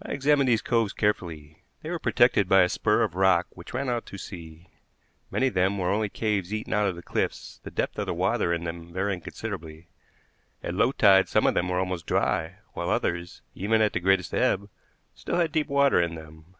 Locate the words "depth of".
7.72-8.06